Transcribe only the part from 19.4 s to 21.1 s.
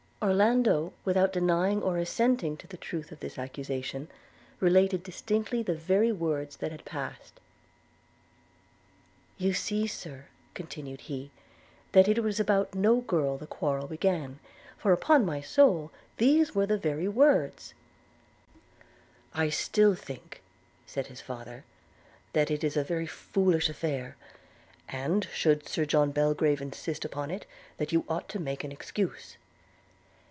think still,' said